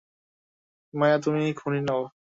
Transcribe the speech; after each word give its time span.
মায়া, 0.93 1.17
তুমি 1.17 1.41
খুনী 1.53 1.79
নও। 1.81 2.01